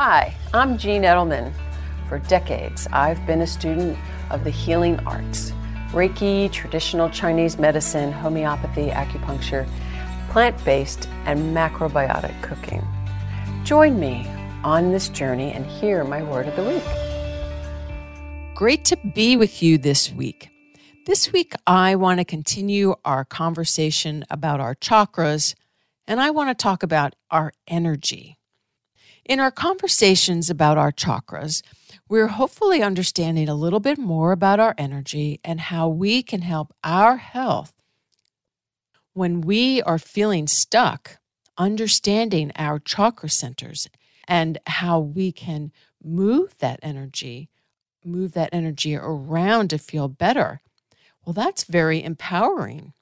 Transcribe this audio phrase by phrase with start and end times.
[0.00, 1.52] Hi, I'm Jean Edelman.
[2.08, 3.98] For decades, I've been a student
[4.30, 5.50] of the healing arts
[5.90, 9.68] Reiki, traditional Chinese medicine, homeopathy, acupuncture,
[10.30, 12.86] plant based, and macrobiotic cooking.
[13.64, 14.24] Join me
[14.62, 18.54] on this journey and hear my word of the week.
[18.54, 20.48] Great to be with you this week.
[21.06, 25.56] This week, I want to continue our conversation about our chakras,
[26.06, 28.37] and I want to talk about our energy.
[29.28, 31.62] In our conversations about our chakras,
[32.08, 36.74] we're hopefully understanding a little bit more about our energy and how we can help
[36.82, 37.74] our health
[39.12, 41.18] when we are feeling stuck,
[41.58, 43.86] understanding our chakra centers
[44.26, 45.72] and how we can
[46.02, 47.50] move that energy,
[48.02, 50.62] move that energy around to feel better.
[51.26, 52.94] Well, that's very empowering.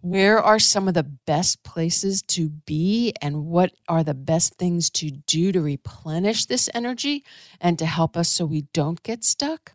[0.00, 4.90] Where are some of the best places to be, and what are the best things
[4.90, 7.24] to do to replenish this energy
[7.60, 9.74] and to help us so we don't get stuck?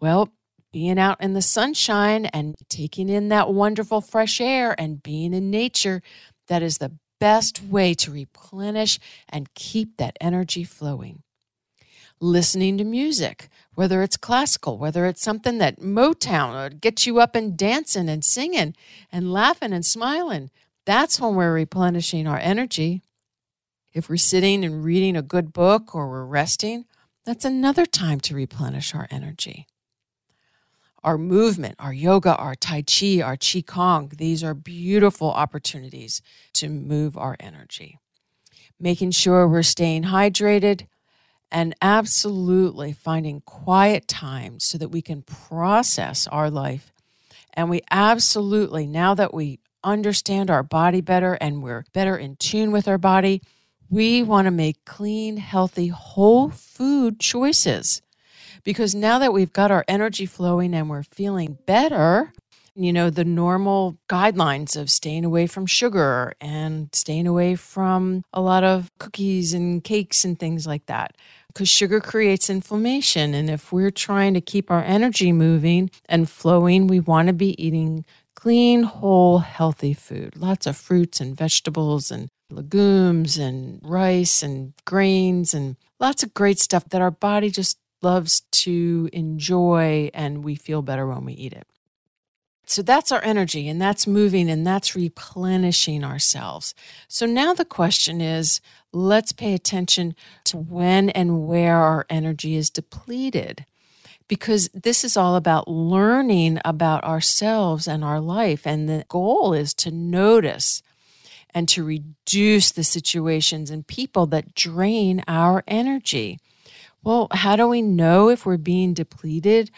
[0.00, 0.32] Well,
[0.72, 5.50] being out in the sunshine and taking in that wonderful fresh air and being in
[5.50, 6.02] nature,
[6.48, 11.22] that is the best way to replenish and keep that energy flowing
[12.20, 17.56] listening to music, whether it's classical, whether it's something that Motown gets you up and
[17.56, 18.76] dancing and singing
[19.10, 20.50] and laughing and smiling.
[20.84, 23.02] That's when we're replenishing our energy.
[23.92, 26.84] If we're sitting and reading a good book or we're resting,
[27.24, 29.66] that's another time to replenish our energy.
[31.02, 36.20] Our movement, our yoga, our Tai Chi, our qi Qigong, these are beautiful opportunities
[36.54, 37.98] to move our energy.
[38.78, 40.86] Making sure we're staying hydrated,
[41.52, 46.92] and absolutely finding quiet time so that we can process our life.
[47.54, 52.72] And we absolutely, now that we understand our body better and we're better in tune
[52.72, 53.42] with our body,
[53.90, 58.02] we want to make clean, healthy, whole food choices.
[58.64, 62.32] Because now that we've got our energy flowing and we're feeling better,
[62.74, 68.40] you know, the normal guidelines of staying away from sugar and staying away from a
[68.40, 71.16] lot of cookies and cakes and things like that
[71.52, 73.34] because sugar creates inflammation.
[73.34, 77.60] And if we're trying to keep our energy moving and flowing, we want to be
[77.62, 80.36] eating clean, whole, healthy food.
[80.36, 86.58] Lots of fruits and vegetables and legumes and rice and grains and lots of great
[86.58, 91.52] stuff that our body just loves to enjoy and we feel better when we eat
[91.52, 91.66] it.
[92.70, 96.72] So that's our energy and that's moving and that's replenishing ourselves.
[97.08, 98.60] So now the question is
[98.92, 100.14] let's pay attention
[100.44, 103.66] to when and where our energy is depleted.
[104.28, 108.66] Because this is all about learning about ourselves and our life.
[108.66, 110.82] And the goal is to notice
[111.52, 116.38] and to reduce the situations and people that drain our energy.
[117.02, 119.70] Well, how do we know if we're being depleted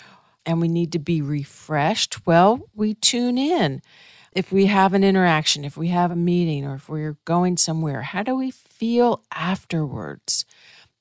[0.44, 2.26] and we need to be refreshed?
[2.26, 3.80] Well, we tune in
[4.32, 8.02] if we have an interaction, if we have a meeting, or if we're going somewhere,
[8.02, 10.44] how do we feel afterwards?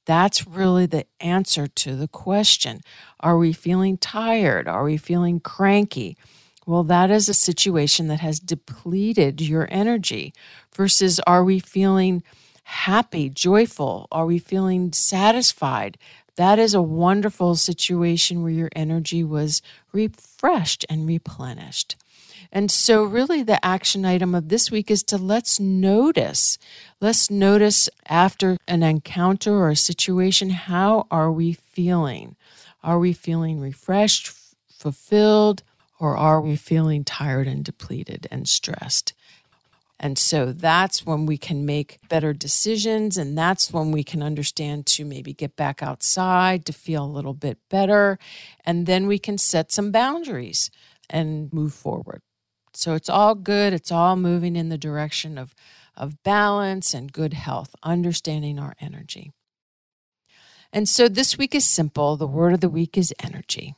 [0.05, 2.81] That's really the answer to the question.
[3.19, 4.67] Are we feeling tired?
[4.67, 6.17] Are we feeling cranky?
[6.65, 10.33] Well, that is a situation that has depleted your energy
[10.75, 12.23] versus are we feeling
[12.63, 14.07] happy, joyful?
[14.11, 15.97] Are we feeling satisfied?
[16.35, 19.61] That is a wonderful situation where your energy was
[19.91, 21.95] refreshed and replenished.
[22.51, 26.57] And so, really, the action item of this week is to let's notice.
[26.99, 32.35] Let's notice after an encounter or a situation, how are we feeling?
[32.83, 35.63] Are we feeling refreshed, f- fulfilled,
[35.97, 39.13] or are we feeling tired and depleted and stressed?
[39.97, 43.17] And so that's when we can make better decisions.
[43.17, 47.35] And that's when we can understand to maybe get back outside to feel a little
[47.35, 48.17] bit better.
[48.65, 50.71] And then we can set some boundaries
[51.07, 52.23] and move forward.
[52.73, 53.73] So it's all good.
[53.73, 55.53] It's all moving in the direction of,
[55.95, 59.31] of balance and good health, understanding our energy.
[60.73, 62.15] And so this week is simple.
[62.15, 63.75] The word of the week is energy.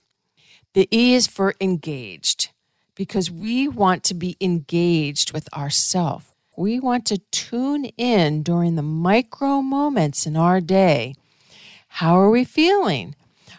[0.73, 2.50] The E is for engaged
[2.95, 6.33] because we want to be engaged with ourself.
[6.56, 11.15] We want to tune in during the micro moments in our day.
[11.88, 13.15] How are we feeling?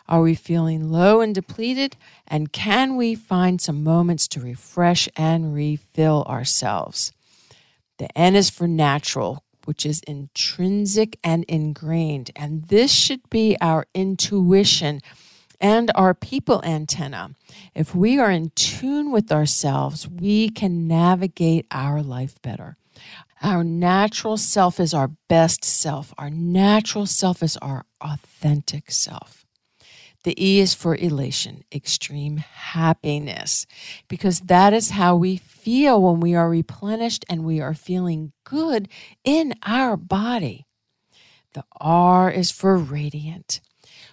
[0.07, 1.97] Are we feeling low and depleted?
[2.27, 7.13] And can we find some moments to refresh and refill ourselves?
[7.99, 12.31] The N is for natural, which is intrinsic and ingrained.
[12.37, 15.01] And this should be our intuition
[15.61, 17.31] and our people antenna.
[17.75, 22.77] If we are in tune with ourselves, we can navigate our life better.
[23.43, 26.13] Our natural self is our best self.
[26.19, 29.44] Our natural self is our authentic self.
[30.25, 33.67] The E is for elation, extreme happiness,
[34.09, 38.89] because that is how we feel when we are replenished and we are feeling good
[39.23, 40.67] in our body.
[41.53, 43.61] The R is for radiant.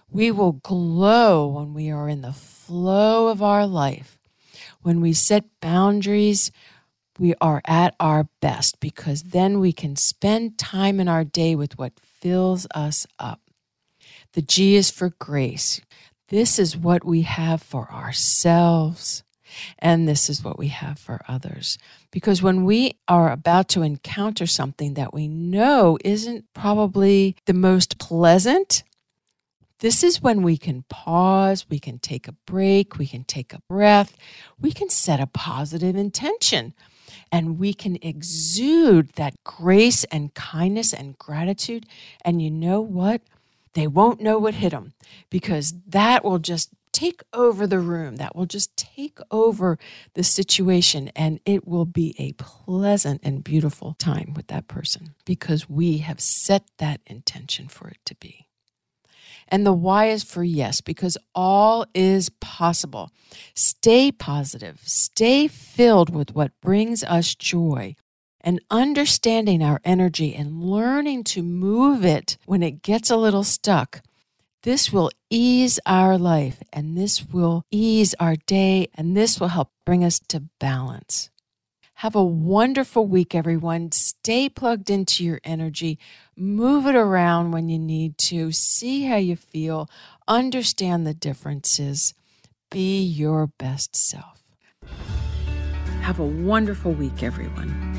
[0.10, 4.19] We will glow when we are in the flow of our life.
[4.81, 6.52] When we set boundaries,
[7.18, 11.78] we are at our best because then we can spend time in our day with
[11.78, 13.40] what fills us up.
[14.34, 15.81] The G is for grace.
[16.31, 19.24] This is what we have for ourselves.
[19.78, 21.78] And this is what we have for others.
[22.10, 28.00] Because when we are about to encounter something that we know isn't probably the most
[28.00, 28.83] pleasant,
[29.80, 33.62] this is when we can pause, we can take a break, we can take a
[33.68, 34.16] breath,
[34.57, 36.74] we can set a positive intention
[37.30, 41.86] and we can exude that grace and kindness and gratitude.
[42.24, 43.22] And you know what?
[43.73, 44.94] They won't know what hit them
[45.29, 48.18] because that will just take over the room.
[48.18, 49.79] That will just take over
[50.13, 51.09] the situation.
[51.15, 56.19] And it will be a pleasant and beautiful time with that person because we have
[56.19, 58.47] set that intention for it to be.
[59.47, 63.12] And the Y is for yes, because all is possible.
[63.53, 67.95] Stay positive, stay filled with what brings us joy,
[68.42, 74.02] and understanding our energy and learning to move it when it gets a little stuck.
[74.64, 79.72] This will ease our life and this will ease our day and this will help
[79.86, 81.30] bring us to balance.
[81.96, 83.92] Have a wonderful week, everyone.
[83.92, 86.00] Stay plugged into your energy.
[86.36, 88.52] Move it around when you need to.
[88.52, 89.88] See how you feel.
[90.28, 92.16] Understand the differences.
[92.72, 94.44] Be your best self.
[96.02, 97.91] Have a wonderful week, everyone.